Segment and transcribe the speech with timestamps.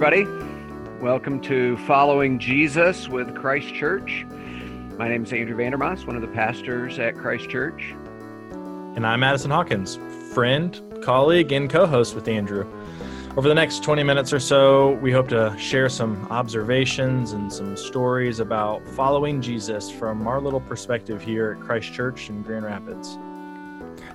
[0.00, 0.26] Everybody.
[1.00, 4.24] Welcome to Following Jesus with Christ Church.
[4.96, 7.96] My name is Andrew Vandermas, one of the pastors at Christ Church.
[8.94, 9.98] And I'm Addison Hawkins,
[10.32, 12.64] friend, colleague, and co host with Andrew.
[13.36, 17.76] Over the next 20 minutes or so, we hope to share some observations and some
[17.76, 23.18] stories about following Jesus from our little perspective here at Christ Church in Grand Rapids.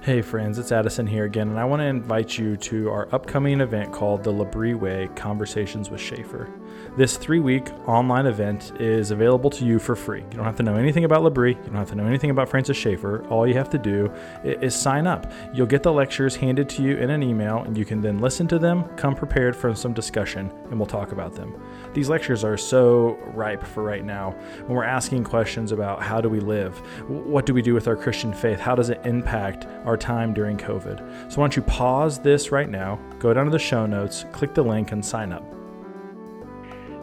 [0.03, 3.61] Hey, friends, it's Addison here again, and I want to invite you to our upcoming
[3.61, 6.49] event called the L'Abri Way Conversations with Schaeffer.
[6.98, 10.20] This three week online event is available to you for free.
[10.20, 12.49] You don't have to know anything about L'Abri, you don't have to know anything about
[12.49, 13.25] Francis Schaeffer.
[13.30, 14.11] All you have to do
[14.44, 15.31] is sign up.
[15.53, 18.45] You'll get the lectures handed to you in an email, and you can then listen
[18.49, 21.55] to them, come prepared for some discussion, and we'll talk about them.
[21.94, 24.31] These lectures are so ripe for right now
[24.66, 26.77] when we're asking questions about how do we live?
[27.08, 28.59] What do we do with our Christian faith?
[28.59, 31.31] How does it impact our time during COVID?
[31.31, 34.53] So, why don't you pause this right now, go down to the show notes, click
[34.53, 35.44] the link, and sign up.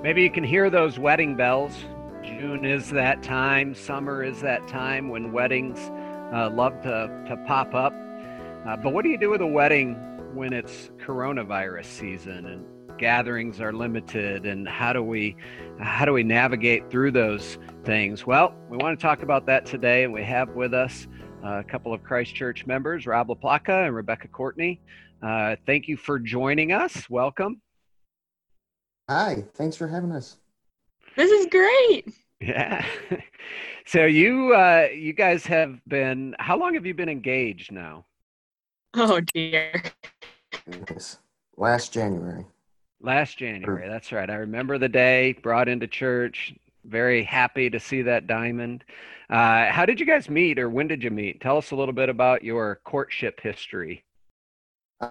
[0.02, 1.72] Maybe you can hear those wedding bells.
[2.22, 5.78] June is that time, summer is that time when weddings
[6.33, 7.92] uh, love to, to pop up.
[8.66, 9.94] Uh, but what do you do with a wedding
[10.34, 12.64] when it's coronavirus season and
[12.98, 15.34] gatherings are limited and how do we
[15.80, 20.05] how do we navigate through those things well we want to talk about that today
[20.05, 21.08] and we have with us
[21.42, 24.80] a couple of Christ Church members rob laplaca and rebekah courtney.
[25.22, 27.08] Uh, thank you for joining us.
[27.10, 27.60] Welcome.
[29.08, 30.36] Hi thanks for having us.
[31.16, 32.12] This is great.
[32.41, 32.84] Yeah.
[33.86, 38.05] So you uh, you guys have been how long have you been engaged now?
[38.94, 39.83] Oh dear.
[41.56, 42.46] Last january.
[43.02, 44.28] Last January, that's right.
[44.28, 46.55] I remember the day brought into church.
[46.84, 48.84] Very happy to see that diamond.
[49.28, 51.41] Uh, how did you guys meet, or when did you meet?
[51.41, 54.05] Tell us a little bit about your courtship history.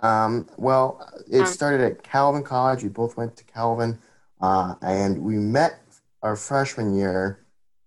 [0.01, 2.83] Um, well, it um, started at Calvin College.
[2.83, 3.97] We both went to Calvin,
[4.41, 5.79] uh, and we met
[6.21, 7.45] our freshman year,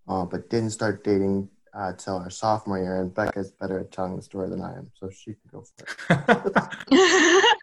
[0.09, 3.03] uh, but didn't start dating uh, till our sophomore year.
[3.03, 6.56] And Becca's better at telling the story than I am, so she can go for
[6.91, 7.47] it.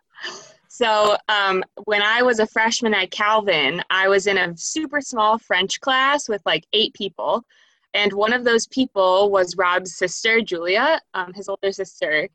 [0.80, 5.38] So um, when I was a freshman at Calvin, I was in a super small
[5.38, 7.44] French class with like eight people.
[7.94, 12.30] And one of those people was Rob's sister, Julia, um, his older sister.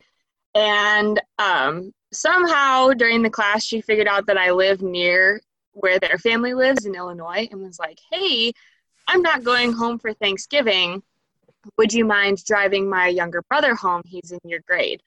[0.54, 5.40] And um, somehow during the class, she figured out that I live near
[5.72, 8.52] where their family lives in Illinois and was like, hey,
[9.08, 11.02] I'm not going home for Thanksgiving.
[11.78, 14.02] Would you mind driving my younger brother home?
[14.04, 15.02] He's in your grade.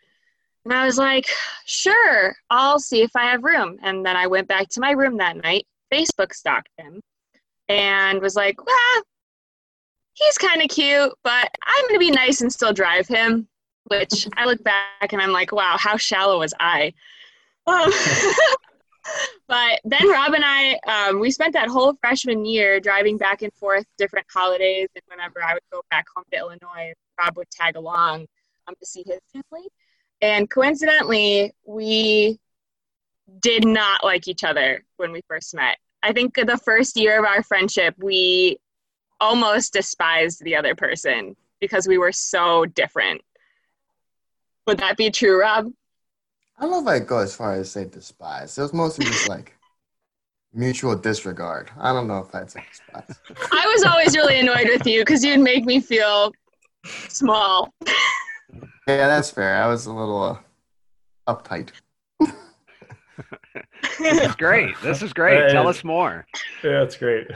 [0.67, 1.29] And I was like,
[1.63, 3.77] sure, I'll see if I have room.
[3.83, 6.99] And then I went back to my room that night, Facebook stalked him,
[7.69, 9.03] and was like, well,
[10.11, 13.47] he's kind of cute, but I'm going to be nice and still drive him.
[13.85, 16.91] Which I look back and I'm like, wow, how shallow was I?
[17.65, 17.89] Um,
[19.47, 23.53] but then Rob and I, um, we spent that whole freshman year driving back and
[23.53, 24.89] forth different holidays.
[24.95, 28.25] And whenever I would go back home to Illinois, Rob would tag along
[28.67, 29.69] um, to see his family.
[30.21, 32.39] And coincidentally, we
[33.39, 35.77] did not like each other when we first met.
[36.01, 38.57] I think the first year of our friendship, we
[39.19, 43.21] almost despised the other person because we were so different.
[44.65, 45.71] Would that be true, Rob?
[46.57, 48.57] I don't know if I'd go as far as say despise.
[48.57, 49.55] It was mostly just like
[50.53, 51.71] mutual disregard.
[51.79, 53.19] I don't know if I'd say despise.
[53.51, 56.31] I was always really annoyed with you because you'd make me feel
[57.09, 57.73] small.
[58.87, 59.61] Yeah, that's fair.
[59.61, 61.71] I was a little uh, uptight.
[63.99, 64.73] this is great.
[64.81, 65.49] This is great.
[65.51, 66.25] Tell us more.
[66.63, 67.27] Yeah, it's great.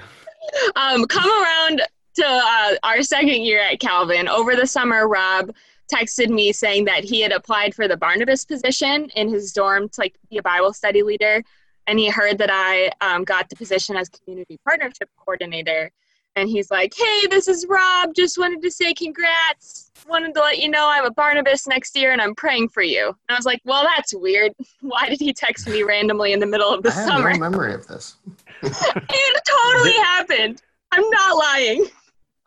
[0.78, 1.81] Um, come around
[2.16, 4.29] to uh, our second year at Calvin.
[4.29, 5.51] Over the summer, Rob
[5.94, 10.01] texted me saying that he had applied for the Barnabas position in his dorm to
[10.01, 11.44] like be a Bible study leader,
[11.85, 15.92] and he heard that I um, got the position as community partnership coordinator
[16.41, 18.13] and he's like, "Hey, this is Rob.
[18.15, 19.91] Just wanted to say congrats.
[20.07, 23.07] Wanted to let you know I'm a Barnabas next year, and I'm praying for you."
[23.07, 24.51] And I was like, "Well, that's weird.
[24.81, 27.39] Why did he text me randomly in the middle of the I summer?" I have
[27.39, 28.15] no memory of this.
[28.61, 30.61] it totally happened.
[30.91, 31.85] I'm not lying.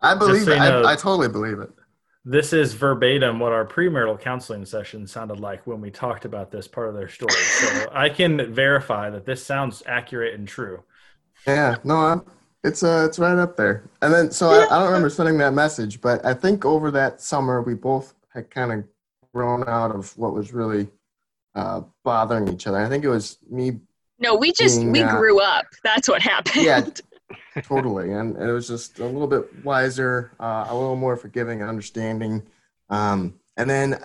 [0.02, 0.58] I believe so it.
[0.58, 1.70] I, I totally believe it.
[2.26, 6.66] This is verbatim what our premarital counseling session sounded like when we talked about this
[6.66, 7.32] part of their story.
[7.32, 10.82] So I can verify that this sounds accurate and true.
[11.46, 12.22] Yeah, no, I'm,
[12.64, 13.84] it's uh, it's right up there.
[14.02, 17.20] And then, so I, I don't remember sending that message, but I think over that
[17.20, 18.84] summer we both had kind of
[19.32, 20.88] grown out of what was really
[21.54, 22.78] uh, bothering each other.
[22.78, 23.80] I think it was me.
[24.18, 25.66] No, we just being, we uh, grew up.
[25.84, 26.64] That's what happened.
[26.64, 26.86] Yeah,
[27.62, 28.12] totally.
[28.12, 31.68] And, and, it was just a little bit wiser, uh, a little more forgiving and
[31.68, 32.42] understanding.
[32.88, 34.02] Um, and then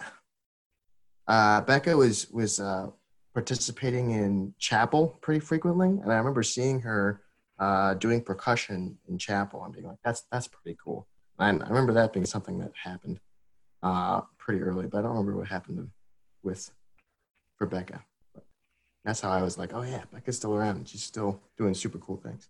[1.28, 2.88] uh, Becca was was uh,
[3.34, 7.22] participating in chapel pretty frequently, and I remember seeing her
[7.60, 11.08] uh, doing percussion in chapel and being like, "That's that's pretty cool."
[11.38, 13.20] And I remember that being something that happened
[13.84, 15.90] uh, pretty early, but I don't remember what happened
[16.44, 16.72] with
[17.60, 18.04] Rebekah.
[18.34, 18.46] But
[19.04, 20.88] that's how I was like, "Oh yeah, Becca's still around.
[20.88, 22.50] She's still doing super cool things."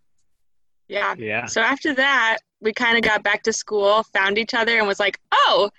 [0.88, 1.14] Yeah.
[1.16, 1.46] Yeah.
[1.46, 5.00] So after that, we kind of got back to school, found each other, and was
[5.00, 5.70] like, "Oh,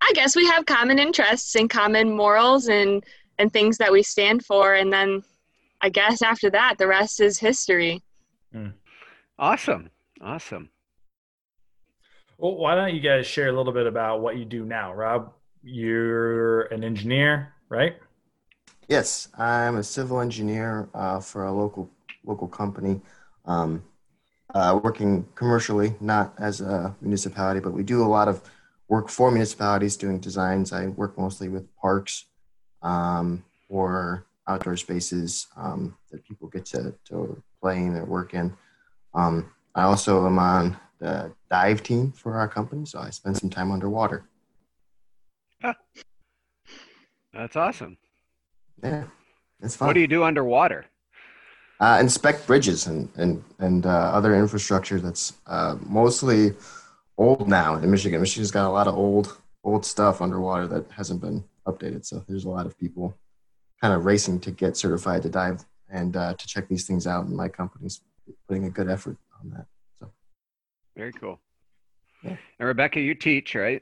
[0.00, 3.04] I guess we have common interests and common morals and
[3.38, 5.22] and things that we stand for." And then,
[5.80, 8.02] I guess after that, the rest is history.
[9.40, 9.88] Awesome.
[10.20, 10.68] Awesome.
[12.36, 15.32] Well, why don't you guys share a little bit about what you do now, Rob?
[15.62, 17.96] You're an engineer, right?
[18.86, 21.88] Yes, I'm a civil engineer uh, for a local
[22.26, 23.00] local company,
[23.46, 23.82] um,
[24.54, 28.42] uh, working commercially, not as a municipality, but we do a lot of
[28.88, 30.70] work for municipalities doing designs.
[30.70, 32.26] I work mostly with parks
[32.82, 38.54] um, or outdoor spaces um, that people get to, to play in or work in.
[39.14, 43.50] Um, I also am on the dive team for our company, so I spend some
[43.50, 44.28] time underwater.
[47.32, 47.96] That's awesome.
[48.82, 49.04] Yeah,
[49.60, 49.88] it's fun.
[49.88, 50.86] What do you do underwater?
[51.80, 56.52] uh, inspect bridges and and and uh, other infrastructure that's uh, mostly
[57.16, 58.20] old now in Michigan.
[58.20, 62.04] Michigan's got a lot of old old stuff underwater that hasn't been updated.
[62.04, 63.16] So there's a lot of people
[63.80, 67.24] kind of racing to get certified to dive and uh, to check these things out.
[67.24, 68.00] And my company's
[68.50, 69.66] putting a good effort on that.
[70.00, 70.10] So
[70.96, 71.38] Very cool.
[72.24, 72.36] Yeah.
[72.58, 73.80] And Rebekah, you teach, right?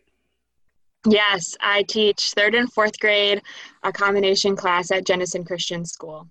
[1.08, 3.40] Yes, I teach third and fourth grade,
[3.82, 6.28] a combination class at Jenison Christian School.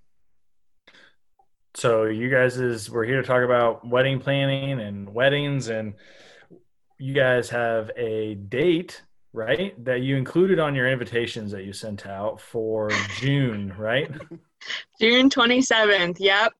[1.74, 5.96] So you guys is we're here to talk about wedding planning and weddings and
[7.00, 9.02] you guys have a date,
[9.34, 9.84] right?
[9.84, 14.12] That you included on your invitations that you sent out for June, right?
[15.02, 16.18] June 27th.
[16.20, 16.54] Yep.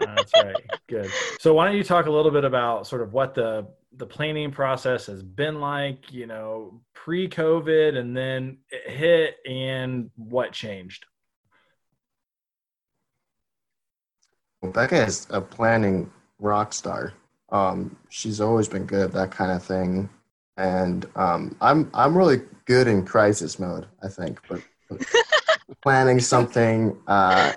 [0.00, 0.56] That's right.
[0.88, 1.10] Good.
[1.40, 3.66] So why don't you talk a little bit about sort of what the
[3.96, 10.52] the planning process has been like, you know, pre-COVID and then it hit and what
[10.52, 11.04] changed?
[14.62, 17.12] Becca is a planning rock star.
[17.50, 20.08] Um, she's always been good at that kind of thing,
[20.56, 23.86] and um, I'm I'm really good in crisis mode.
[24.02, 25.04] I think, but, but
[25.82, 27.52] planning something uh,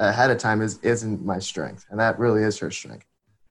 [0.00, 3.06] ahead of time is isn't my strength, and that really is her strength.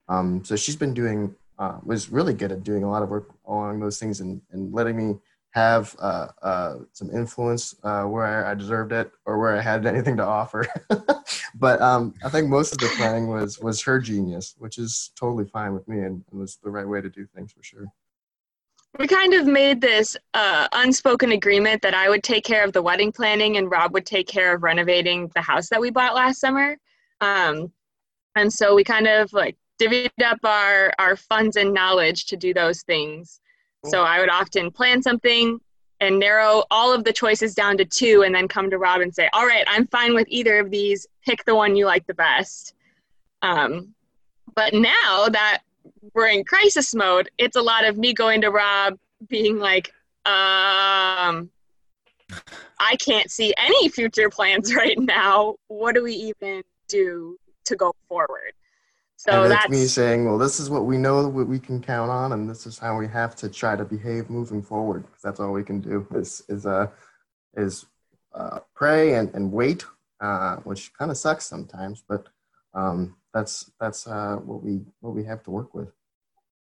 [0.10, 3.30] Um, so she's been doing uh, was really good at doing a lot of work
[3.46, 5.20] along those things and, and letting me
[5.52, 10.16] have uh, uh, some influence uh, where I deserved it or where I had anything
[10.18, 10.68] to offer.
[11.56, 15.46] but um, I think most of the planning was was her genius, which is totally
[15.46, 17.86] fine with me and was the right way to do things for sure.
[18.98, 22.82] We kind of made this uh, unspoken agreement that I would take care of the
[22.82, 26.40] wedding planning and Rob would take care of renovating the house that we bought last
[26.40, 26.76] summer.
[27.22, 27.72] Um,
[28.36, 32.54] and so we kind of like divvied up our, our funds and knowledge to do
[32.54, 33.40] those things.
[33.86, 35.60] So I would often plan something
[36.02, 39.14] and narrow all of the choices down to two and then come to Rob and
[39.14, 41.08] say, all right, I'm fine with either of these.
[41.26, 42.74] Pick the one you like the best.
[43.42, 43.94] Um,
[44.56, 45.60] but now that
[46.14, 49.94] we're in crisis mode, it's a lot of me going to Rob being like,
[50.26, 51.50] um,
[52.80, 55.56] I can't see any future plans right now.
[55.68, 58.54] What do we even do to go forward?
[59.16, 61.82] So and that's, that's me saying, well, this is what we know what we can
[61.82, 65.04] count on, and this is how we have to try to behave moving forward.
[65.06, 66.88] Because that's all we can do is is uh
[67.58, 67.86] is
[68.34, 69.84] uh, pray and, and wait,
[70.22, 72.28] uh, which kind of sucks sometimes, but
[72.74, 75.90] um, that's that's uh, what we what we have to work with.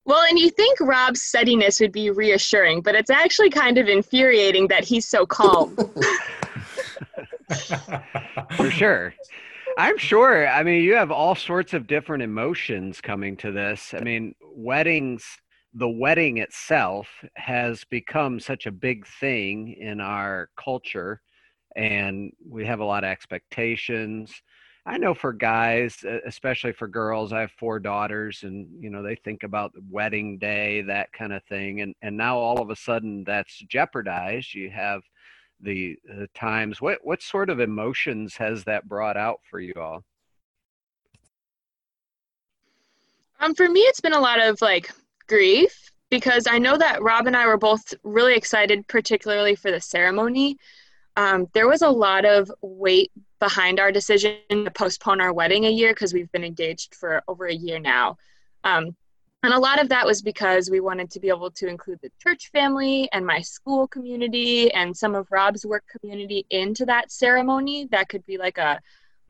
[0.06, 4.68] Well, and you think Rob's steadiness would be reassuring, but it's actually kind of infuriating
[4.68, 5.74] that he's so calm.
[8.56, 9.14] For sure.
[9.78, 10.46] I'm sure.
[10.46, 13.94] I mean, you have all sorts of different emotions coming to this.
[13.94, 15.24] I mean, weddings,
[15.72, 21.22] the wedding itself has become such a big thing in our culture,
[21.76, 24.34] and we have a lot of expectations.
[24.86, 29.16] I know for guys, especially for girls, I have four daughters, and you know they
[29.16, 32.76] think about the wedding day, that kind of thing, and and now all of a
[32.76, 34.52] sudden that's jeopardized.
[34.52, 35.02] You have
[35.60, 36.82] the, the times.
[36.82, 40.04] What what sort of emotions has that brought out for you all?
[43.40, 44.90] Um, for me, it's been a lot of like
[45.28, 49.80] grief because I know that Rob and I were both really excited, particularly for the
[49.80, 50.58] ceremony.
[51.16, 55.70] Um, there was a lot of weight behind our decision to postpone our wedding a
[55.70, 58.16] year because we've been engaged for over a year now.
[58.64, 58.96] Um,
[59.42, 62.10] and a lot of that was because we wanted to be able to include the
[62.18, 67.86] church family and my school community and some of Rob's work community into that ceremony.
[67.90, 68.80] That could be like a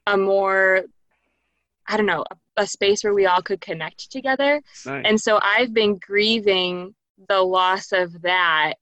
[0.07, 0.85] a more
[1.87, 4.63] I don't know, a, a space where we all could connect together.
[4.87, 5.03] Nice.
[5.05, 6.95] And so I've been grieving
[7.29, 8.75] the loss of that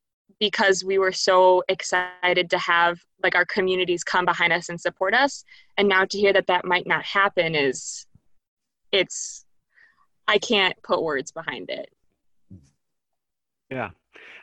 [0.43, 5.15] because we were so excited to have like our communities come behind us and support
[5.15, 5.45] us
[5.79, 8.09] and now to hear that that might not happen is
[8.91, 9.45] it's
[10.27, 11.91] I can't put words behind it.
[13.71, 13.91] Yeah.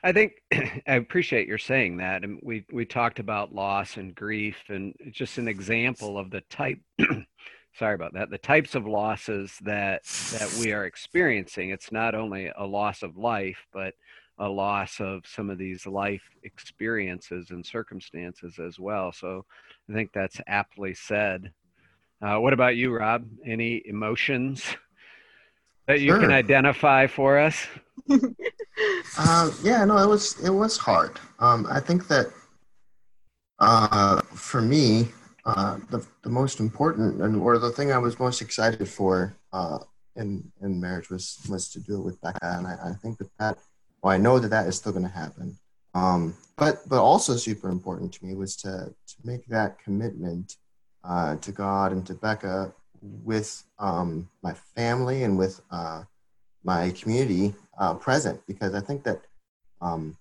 [0.02, 0.36] I think
[0.88, 2.24] I appreciate your saying that.
[2.24, 6.80] And we, we talked about loss and grief, and just an example of the type,
[7.78, 11.72] sorry about that, the types of losses that, that we are experiencing.
[11.72, 13.96] It's not only a loss of life, but
[14.40, 19.12] a loss of some of these life experiences and circumstances as well.
[19.12, 19.46] So
[19.90, 21.52] I think that's aptly said.
[22.22, 23.26] Uh, what about you, Rob?
[23.46, 24.64] Any emotions?
[25.90, 26.20] that you sure.
[26.20, 27.66] can identify for us?
[28.10, 31.20] um, yeah, no, it was it was hard.
[31.40, 32.28] Um, I think that
[33.58, 35.08] uh, for me,
[35.46, 39.80] uh, the the most important and or the thing I was most excited for uh,
[40.16, 43.32] in in marriage was was to do it with Becca, and I, I think that
[43.40, 43.58] that
[44.02, 45.58] well, I know that that is still going to happen.
[45.94, 50.58] Um, but but also super important to me was to to make that commitment
[51.04, 56.04] uh, to God and to Becca with um, my family and with uh,
[56.64, 59.22] my community uh, present because I think that
[59.82, 60.18] um,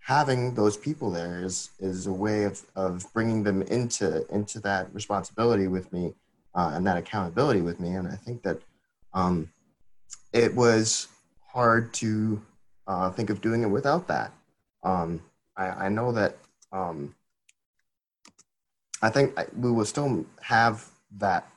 [0.00, 4.94] having those people there is is a way of, of bringing them into into that
[4.94, 6.12] responsibility with me
[6.54, 8.60] uh, and that accountability with me and I think that
[9.14, 9.50] um,
[10.32, 11.08] it was
[11.46, 12.42] hard to
[12.86, 14.32] uh, think of doing it without that.
[14.82, 15.22] Um,
[15.56, 16.36] I, I, know that
[16.72, 17.14] um,
[19.00, 20.86] I think we will still have
[21.16, 21.48] that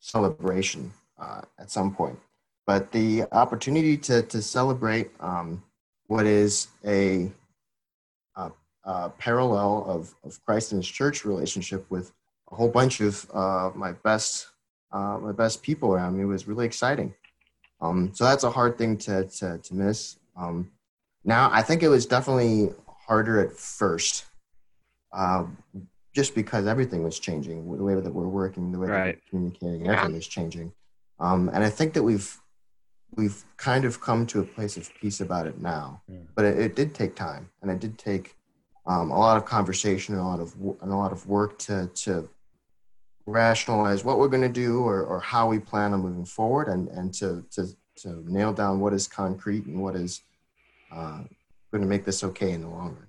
[0.00, 2.18] celebration uh, at some point.
[2.66, 5.62] But the opportunity to, to celebrate um,
[6.06, 7.30] what is a,
[8.36, 8.50] a,
[8.84, 12.12] a, parallel of, of Christ and His church relationship with
[12.50, 14.48] a whole bunch of uh, my best
[14.92, 17.14] uh, my best people around me was really exciting.
[17.80, 20.18] Um, so that's a hard thing to to, to miss.
[20.36, 20.70] Um,
[21.24, 22.70] now I think it was definitely
[23.06, 24.24] harder at first.
[25.12, 25.44] Uh,
[26.14, 29.04] just because everything was changing, the way that we're working, the way right.
[29.04, 29.92] that we're communicating, yeah.
[29.92, 30.72] everything is changing.
[31.18, 32.38] Um, and I think that we've
[33.16, 36.02] we've kind of come to a place of peace about it now.
[36.10, 36.26] Mm.
[36.34, 38.36] But it, it, did take time, and it did take
[38.86, 41.88] um, a lot of conversation, and a lot of and a lot of work to
[41.94, 42.28] to
[43.26, 46.88] rationalize what we're going to do or, or how we plan on moving forward, and
[46.88, 50.22] and to to to nail down what is concrete and what is
[50.90, 51.22] uh,
[51.70, 53.06] going to make this okay in the long run.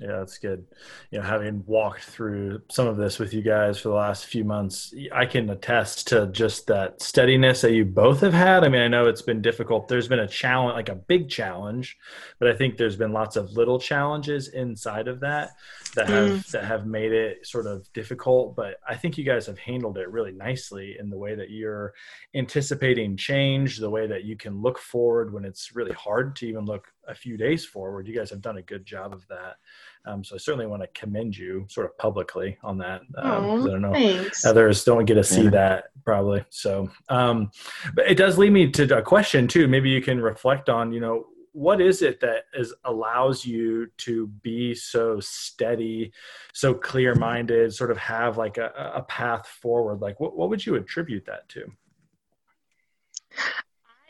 [0.00, 0.66] Yeah, that's good.
[1.10, 4.44] You know, having walked through some of this with you guys for the last few
[4.44, 8.62] months, I can attest to just that steadiness that you both have had.
[8.62, 9.88] I mean, I know it's been difficult.
[9.88, 11.96] There's been a challenge, like a big challenge,
[12.38, 15.52] but I think there's been lots of little challenges inside of that
[15.94, 16.50] that have mm.
[16.50, 18.54] that have made it sort of difficult.
[18.54, 21.94] But I think you guys have handled it really nicely in the way that you're
[22.34, 26.66] anticipating change, the way that you can look forward when it's really hard to even
[26.66, 28.06] look a few days forward.
[28.06, 29.56] You guys have done a good job of that.
[30.04, 33.02] Um, so I certainly want to commend you sort of publicly on that.
[33.18, 34.44] Um, I don't know thanks.
[34.44, 35.50] others don't get to see yeah.
[35.50, 36.44] that probably.
[36.50, 37.50] So, um,
[37.94, 39.66] but it does lead me to a question too.
[39.66, 44.26] Maybe you can reflect on, you know, what is it that is allows you to
[44.42, 46.12] be so steady,
[46.52, 50.02] so clear minded, sort of have like a, a path forward?
[50.02, 51.72] Like, what, what would you attribute that to?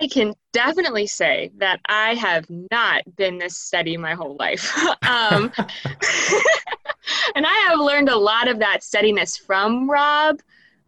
[0.01, 4.77] I can definitely say that I have not been this steady my whole life.
[5.09, 5.53] um,
[7.35, 10.41] and I have learned a lot of that steadiness from Rob.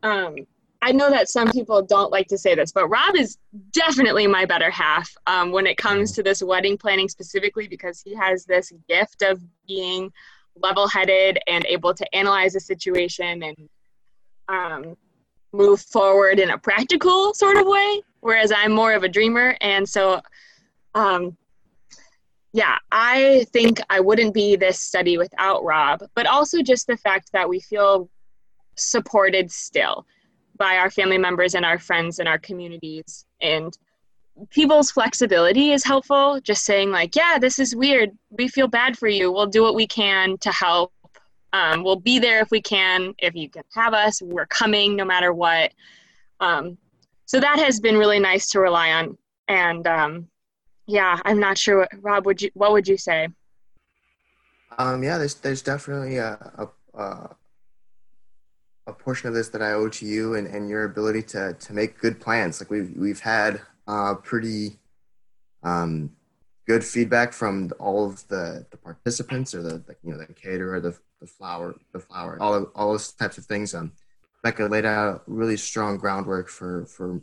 [0.02, 0.46] Um,
[0.80, 3.38] I know that some people don't like to say this, but Rob is
[3.72, 8.14] definitely my better half um, when it comes to this wedding planning specifically because he
[8.14, 10.12] has this gift of being
[10.54, 13.68] level headed and able to analyze a situation and
[14.48, 14.96] um,
[15.52, 19.56] move forward in a practical sort of way whereas i'm more of a dreamer.
[19.60, 20.20] And so
[20.94, 21.36] um,
[22.52, 27.30] yeah i think i wouldn't be this study without rob but also just the fact
[27.32, 28.08] that we feel
[28.74, 30.06] supported still
[30.58, 33.24] by our family members and our friends and our communities.
[33.40, 33.76] And
[34.50, 36.40] people's flexibility is helpful.
[36.42, 38.10] Just saying like yeah this is weird.
[38.30, 39.32] We feel bad for you.
[39.32, 40.92] We'll do what we can to help
[41.52, 43.14] um, we'll be there if we can.
[43.18, 45.72] If you can have us, we're coming no matter what.
[46.40, 46.78] Um,
[47.24, 49.16] so that has been really nice to rely on.
[49.48, 50.28] And um,
[50.86, 53.28] yeah, I'm not sure what Rob would you what would you say?
[54.78, 57.36] Um, yeah, there's there's definitely a, a,
[58.86, 61.72] a portion of this that I owe to you and, and your ability to to
[61.72, 62.60] make good plans.
[62.60, 64.78] Like we've we've had uh, pretty
[65.62, 66.12] um,
[66.66, 70.80] good feedback from all of the, the participants or the, the you know the caterer,
[70.80, 73.74] the the flower, the flower, all of, all those types of things.
[73.74, 73.92] Um,
[74.42, 77.20] Becca laid out really strong groundwork for for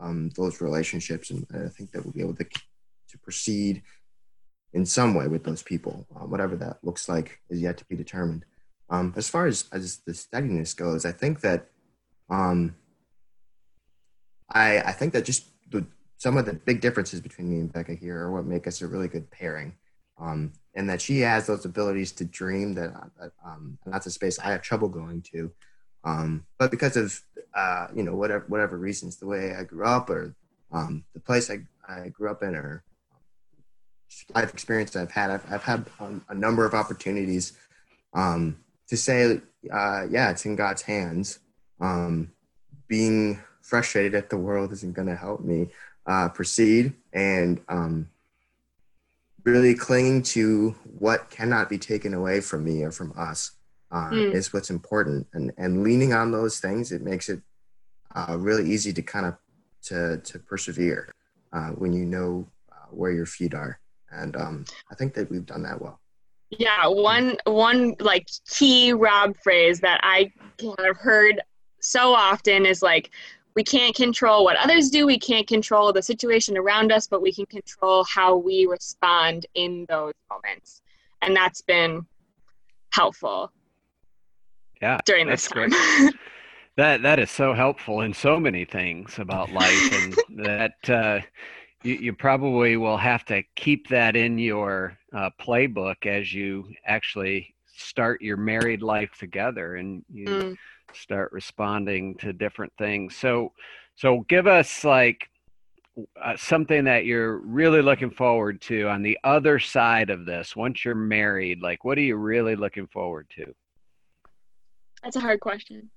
[0.00, 3.82] um, those relationships, and I think that we'll be able to to proceed
[4.72, 7.96] in some way with those people, uh, whatever that looks like is yet to be
[7.96, 8.44] determined.
[8.90, 11.68] Um, as far as as the steadiness goes, I think that
[12.28, 12.76] um,
[14.50, 15.86] I I think that just the
[16.18, 18.86] some of the big differences between me and Becca here are what make us a
[18.86, 19.74] really good pairing.
[20.18, 24.38] Um, and that she has those abilities to dream that, that um, that's a space
[24.38, 25.50] I have trouble going to.
[26.04, 27.18] Um, but because of
[27.54, 30.34] uh, you know whatever whatever reasons, the way I grew up or
[30.70, 32.84] um, the place I, I grew up in or
[34.34, 35.86] life experience I've had, I've, I've had
[36.28, 37.54] a number of opportunities
[38.14, 39.40] um, to say,
[39.72, 41.40] uh, yeah, it's in God's hands.
[41.80, 42.32] Um,
[42.88, 45.68] being frustrated at the world isn't going to help me
[46.06, 48.08] uh, proceed and um,
[49.46, 53.52] really clinging to what cannot be taken away from me or from us
[53.92, 54.34] uh, mm.
[54.34, 55.26] is what's important.
[55.32, 57.40] And and leaning on those things it makes it
[58.14, 59.36] uh, really easy to kind of
[59.84, 61.12] to to persevere
[61.52, 63.78] uh, when you know uh, where your feet are.
[64.10, 66.00] And um, i think that we've done that well.
[66.50, 70.32] Yeah one one like key rob phrase that i
[70.78, 71.40] have heard
[71.80, 73.10] so often is like
[73.56, 75.06] we can't control what others do.
[75.06, 79.86] We can't control the situation around us but we can control how we respond in
[79.88, 80.82] those moments.
[81.22, 82.06] And that's been
[82.90, 83.50] helpful
[84.80, 85.72] yeah during this time.
[86.76, 91.20] That that is so helpful in so many things about life and that uh,
[91.82, 97.54] you, you probably will have to keep that in your uh, playbook as you actually
[97.74, 100.56] start your married life together and you mm
[100.94, 103.16] start responding to different things.
[103.16, 103.52] So,
[103.94, 105.28] so give us like
[106.22, 110.54] uh, something that you're really looking forward to on the other side of this.
[110.54, 113.54] Once you're married, like what are you really looking forward to?
[115.02, 115.90] That's a hard question.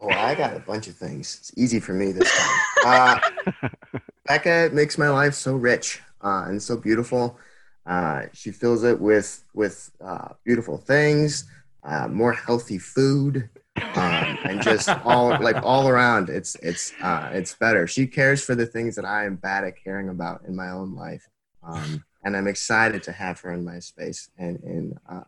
[0.00, 1.36] Oh, I got a bunch of things.
[1.40, 3.20] It's easy for me this time.
[3.62, 3.68] Uh,
[4.26, 7.38] Becca makes my life so rich uh, and so beautiful.
[7.86, 11.44] Uh, she fills it with with uh, beautiful things,
[11.84, 13.48] uh, more healthy food,
[13.94, 17.86] um, and just all like all around it's it's uh, it's better.
[17.86, 20.94] She cares for the things that i am bad at caring about in my own
[20.94, 21.26] life
[21.62, 25.22] um, and i'm excited to have her in my space and in uh,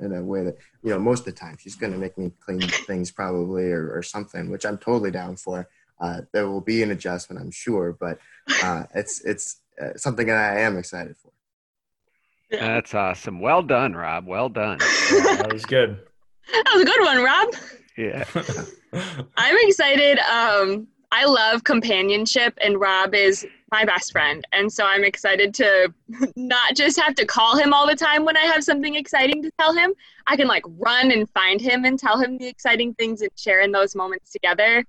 [0.00, 2.32] in a way that you know most of the time she's going to make me
[2.40, 5.68] clean things probably or, or something which i'm totally down for.
[5.98, 8.18] Uh, there will be an adjustment i'm sure but
[8.62, 11.30] uh, it's it's uh, something that i am excited for.
[12.50, 13.40] That's awesome.
[13.40, 14.24] Well done rob.
[14.26, 14.78] Well done.
[14.80, 15.98] Yeah, that was good.
[16.52, 17.48] That was a good one rob
[17.96, 18.24] yeah.
[19.36, 20.18] I'm excited.
[20.18, 24.44] Um, I love companionship, and Rob is my best friend.
[24.52, 25.92] And so I'm excited to
[26.36, 29.50] not just have to call him all the time when I have something exciting to
[29.58, 29.92] tell him.
[30.26, 33.60] I can like run and find him and tell him the exciting things and share
[33.60, 34.84] in those moments together.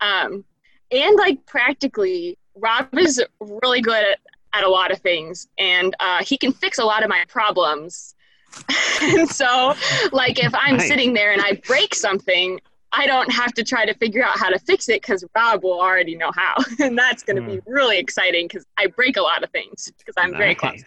[0.00, 0.44] Um,
[0.90, 4.18] and like practically, Rob is really good at,
[4.52, 8.14] at a lot of things, and uh, he can fix a lot of my problems.
[9.02, 9.74] and so,
[10.12, 10.88] like, if I'm nice.
[10.88, 12.60] sitting there and I break something,
[12.92, 15.80] I don't have to try to figure out how to fix it because Rob will
[15.80, 16.54] already know how.
[16.78, 17.54] and that's going to mm.
[17.54, 17.72] be hmm.
[17.72, 20.38] really exciting because I break a lot of things because I'm nice.
[20.38, 20.84] very close.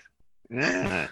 [0.49, 1.07] Yeah.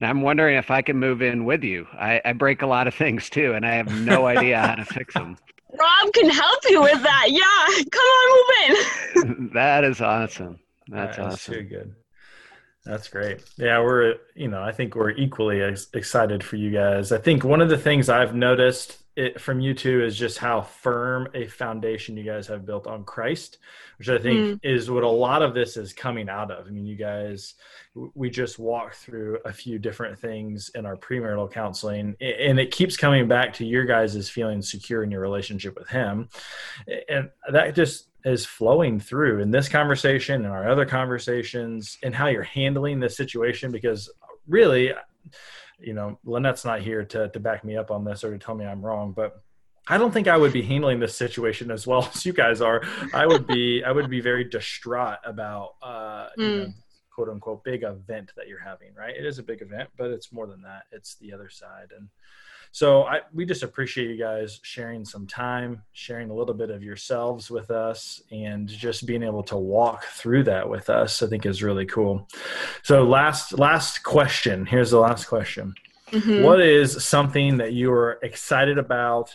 [0.00, 1.86] Now I'm wondering if I can move in with you.
[1.94, 4.84] I, I break a lot of things too, and I have no idea how to
[4.84, 5.38] fix them.
[5.72, 7.26] Rob can help you with that.
[7.28, 9.50] Yeah, come on, move in.
[9.54, 10.58] that is awesome.
[10.88, 11.54] That's that awesome.
[11.54, 11.94] Too good.
[12.86, 13.40] That's great.
[13.56, 17.10] Yeah, we're, you know, I think we're equally ex- excited for you guys.
[17.10, 20.60] I think one of the things I've noticed it, from you two is just how
[20.60, 23.58] firm a foundation you guys have built on Christ,
[23.98, 24.60] which I think mm.
[24.62, 26.66] is what a lot of this is coming out of.
[26.66, 27.54] I mean, you guys,
[27.94, 32.98] we just walked through a few different things in our premarital counseling, and it keeps
[32.98, 36.28] coming back to your guys' feeling secure in your relationship with Him.
[37.08, 42.26] And that just is flowing through in this conversation and our other conversations and how
[42.26, 44.10] you're handling this situation because
[44.46, 44.92] really
[45.78, 48.54] you know lynette's not here to, to back me up on this or to tell
[48.54, 49.42] me i'm wrong but
[49.88, 52.82] i don't think i would be handling this situation as well as you guys are
[53.12, 56.38] i would be i would be very distraught about uh mm.
[56.38, 56.70] you know, hmm.
[57.14, 60.32] quote unquote big event that you're having right it is a big event but it's
[60.32, 62.08] more than that it's the other side and
[62.76, 66.82] so I, we just appreciate you guys sharing some time, sharing a little bit of
[66.82, 71.22] yourselves with us, and just being able to walk through that with us.
[71.22, 72.28] I think is really cool.
[72.82, 74.66] So last last question.
[74.66, 75.74] Here's the last question.
[76.12, 76.44] Mm-hmm.
[76.44, 79.34] What is something that you are excited about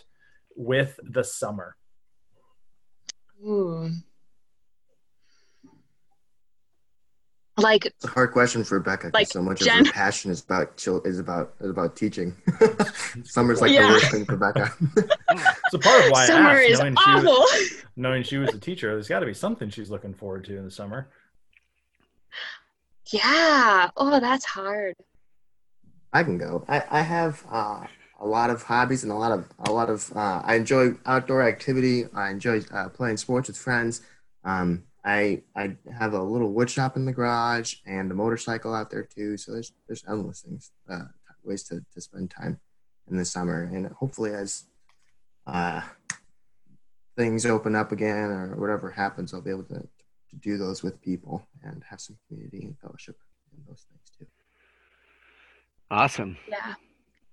[0.56, 1.76] with the summer?
[3.44, 3.90] Ooh.
[7.62, 10.32] Like It's a hard question for Rebekah because Like, so much Jen- of her passion
[10.32, 12.36] is about chil- is about is about teaching.
[13.24, 13.88] Summer's like Yeah.
[13.88, 14.72] the worst thing for Becca.
[15.70, 17.82] So part of why summer I asked, is knowing she, was, awful.
[17.96, 20.66] knowing she was a teacher, there's got to be something she's looking forward to in
[20.66, 21.08] the summer.
[23.12, 23.90] yeah.
[23.98, 24.96] Oh, that's hard.
[26.14, 26.66] I can go.
[26.68, 27.86] I, I have uh,
[28.20, 31.42] a lot of hobbies and a lot of a lot of uh, I enjoy outdoor
[31.48, 32.06] activity.
[32.14, 34.02] I enjoy uh, playing sports with friends.
[34.44, 38.92] Um, I I have a little wood shop in the garage and a motorcycle out
[38.92, 39.38] there too.
[39.38, 41.06] So there's there's endless things uh,
[41.44, 42.60] ways to, to spend time
[43.10, 44.66] in the summer and hopefully as
[45.48, 45.82] uh,
[47.18, 51.02] things open up again or whatever happens, I'll be able to, to do those with
[51.02, 53.18] people and have some community and fellowship
[53.54, 54.28] in those things too.
[55.90, 56.38] Awesome.
[56.48, 56.76] Yeah.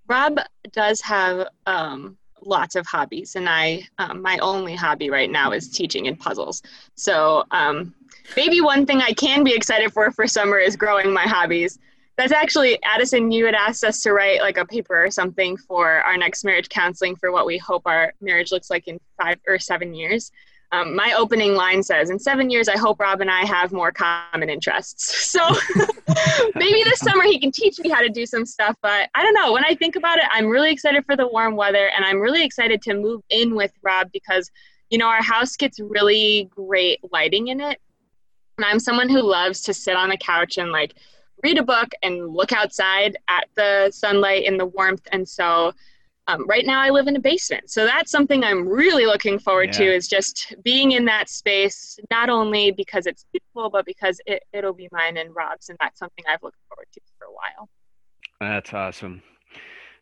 [0.09, 0.39] Rob
[0.73, 5.68] does have um, lots of hobbies, and I, um, my only hobby right now is
[5.68, 6.62] teaching and puzzles.
[6.94, 7.94] So um,
[8.37, 11.79] maybe one thing I can be excited for for summer is growing my hobbies.
[12.16, 16.01] That's actually, Addison, you had asked us to write like a paper or something for
[16.01, 19.59] our next marriage counseling for what we hope our marriage looks like in five or
[19.61, 20.33] seven years.
[20.71, 23.93] Um, my opening line says, In seven years, I hope Rob and I have more
[23.93, 25.27] common interests.
[25.39, 25.47] So
[26.55, 28.77] maybe this summer he can teach me how to do some stuff.
[28.83, 29.53] But I don't know.
[29.53, 32.43] When I think about it, I'm really excited for the warm weather and I'm really
[32.43, 34.51] excited to move in with Rob because,
[34.91, 37.79] you know, our house gets really great lighting in it.
[38.57, 40.95] And I'm someone who loves to sit on the couch and like
[41.45, 45.07] read a book and look outside at the sunlight and the warmth.
[45.13, 45.73] And so
[46.29, 47.71] um, right now I live in a basement.
[47.71, 52.29] So that's something I'm really looking forward to is just being in that space, not
[52.29, 55.71] only because it's beautiful, but because it, it'll be mine and Rob's.
[55.71, 57.69] And that's something I've looked forward to for a while.
[58.41, 59.23] That's awesome.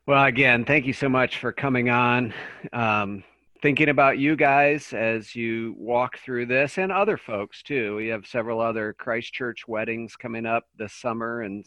[0.06, 2.34] Well, again, thank you so much for coming on.
[2.72, 3.22] Um,
[3.62, 7.96] thinking about you guys as you walk through this and other folks too.
[7.96, 11.64] We have several other Christ Church weddings coming up this summer, and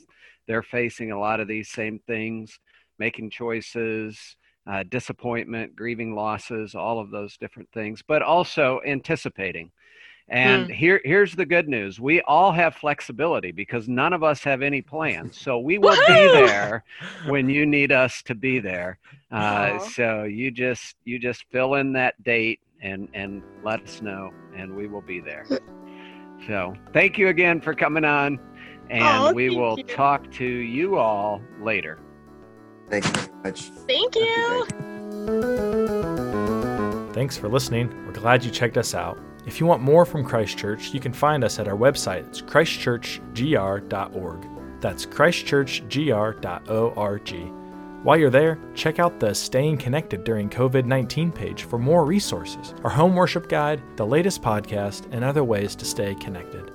[0.48, 2.60] they're facing a lot of these same things
[3.00, 4.36] making choices,
[4.69, 9.71] uh, disappointment, grieving losses, all of those different things, but also anticipating.
[10.32, 14.62] And here, here's the good news: we all have flexibility because none of us have
[14.62, 15.39] any plans.
[15.39, 16.84] So we will be there
[17.25, 18.99] when you need us to be there.
[19.32, 24.32] Uh, so you just you just fill in that date and and let us know,
[24.55, 25.47] and we will be there.
[26.45, 28.39] So thank you again for coming on,
[28.91, 29.84] and Aw, we will you.
[29.84, 31.97] talk to you all later.
[32.89, 33.62] Thank you very much.
[33.88, 34.65] Thank you.
[37.13, 37.89] Thanks for listening.
[38.06, 39.19] We're glad you checked us out.
[39.45, 42.28] If you want more from Christ Church, you can find us at our website.
[42.28, 44.82] It's christchurchgr.org.
[44.82, 47.52] That's christchurchgr.org.
[48.04, 52.73] While you're there, check out the Staying Connected During COVID 19 page for more resources,
[52.86, 56.71] our home worship guide, the latest podcast, and other ways to stay connected.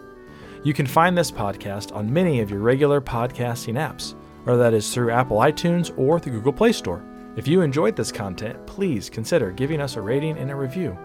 [0.64, 4.92] You can find this podcast on many of your regular podcasting apps, whether that is
[4.92, 7.04] through Apple iTunes or the Google Play Store.
[7.36, 10.96] If you enjoyed this content, please consider giving us a rating and a review.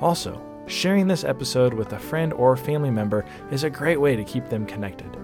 [0.00, 4.24] Also, sharing this episode with a friend or family member is a great way to
[4.24, 5.16] keep them connected.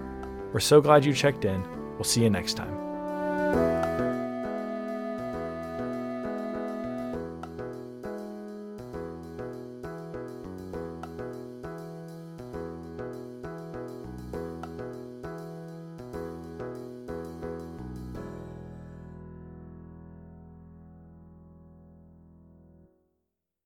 [0.51, 1.63] We're so glad you checked in.
[1.93, 2.74] We'll see you next time.